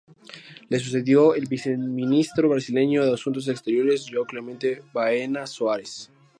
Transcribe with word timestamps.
Le 0.71 0.79
sucedió 0.79 1.35
el 1.35 1.45
Viceministro 1.45 2.49
brasileño 2.49 3.05
de 3.05 3.13
Asuntos 3.13 3.47
Exteriores, 3.49 4.07
João 4.09 4.25
Clemente 4.25 4.81
Baena 4.93 5.45
Soares. 5.45 6.09